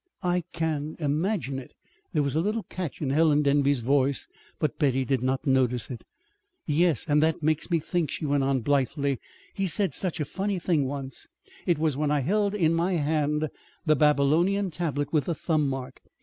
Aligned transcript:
"I 0.23 0.45
can 0.51 0.95
imagine 0.97 1.59
it!" 1.59 1.75
There 2.11 2.23
was 2.23 2.35
a 2.35 2.39
little 2.41 2.63
catch 2.63 3.03
in 3.03 3.11
Helen 3.11 3.43
Denby's 3.43 3.81
voice, 3.81 4.27
but 4.57 4.79
Betty 4.79 5.05
did 5.05 5.21
not 5.21 5.45
notice 5.45 5.91
it. 5.91 6.03
"Yes, 6.65 7.05
and 7.07 7.21
that 7.21 7.43
makes 7.43 7.69
me 7.69 7.77
think," 7.77 8.09
she 8.09 8.25
went 8.25 8.43
on 8.43 8.61
blithely. 8.61 9.19
"He 9.53 9.67
said 9.67 9.93
such 9.93 10.19
a 10.19 10.25
funny 10.25 10.57
thing 10.57 10.87
once. 10.87 11.27
It 11.67 11.77
was 11.77 11.97
when 11.97 12.09
I 12.09 12.21
held 12.21 12.55
in 12.55 12.73
my 12.73 12.93
hand 12.93 13.47
the 13.85 13.95
Babylonian 13.95 14.71
tablet 14.71 15.13
with 15.13 15.25
the 15.25 15.35
thumb 15.35 15.69
mark. 15.69 16.01